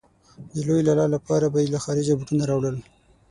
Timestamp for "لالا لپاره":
0.87-1.45